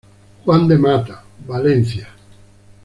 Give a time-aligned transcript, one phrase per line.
[0.45, 2.09] Juan de Mata Valencia.